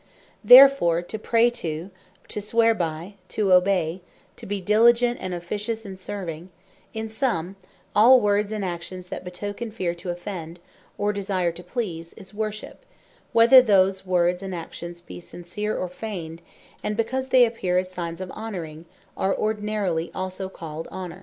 Therefore, 0.43 1.03
to 1.03 1.19
Pray 1.19 1.51
to, 1.51 1.91
to 2.27 2.41
Swear 2.41 2.73
by, 2.73 3.13
to 3.29 3.53
Obey, 3.53 4.01
to 4.35 4.47
bee 4.47 4.59
Diligent, 4.59 5.19
and 5.21 5.31
Officious 5.31 5.85
in 5.85 5.95
Serving: 5.95 6.49
in 6.91 7.07
summe, 7.07 7.55
all 7.95 8.19
words 8.19 8.51
and 8.51 8.65
actions 8.65 9.09
that 9.09 9.23
betoken 9.23 9.69
Fear 9.71 9.93
to 9.93 10.09
Offend, 10.09 10.59
or 10.97 11.13
Desire 11.13 11.51
to 11.51 11.61
Please, 11.61 12.13
is 12.13 12.33
Worship, 12.33 12.83
whether 13.31 13.61
those 13.61 14.03
words 14.03 14.41
and 14.41 14.55
actions 14.55 15.01
be 15.01 15.19
sincere, 15.19 15.77
or 15.77 15.87
feigned: 15.87 16.41
and 16.83 16.97
because 16.97 17.27
they 17.27 17.45
appear 17.45 17.77
as 17.77 17.91
signes 17.91 18.21
of 18.21 18.31
Honoring, 18.33 18.85
are 19.15 19.35
ordinarily 19.37 20.09
also 20.15 20.49
called 20.49 20.87
Honor. 20.89 21.19